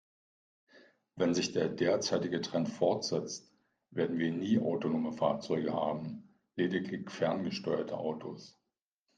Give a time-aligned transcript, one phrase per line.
[1.15, 3.53] Wenn sich der derzeitige Trend fortsetzt,
[3.91, 8.59] werden wir nie autonome Fahrzeuge haben, lediglich ferngesteuerte Autos.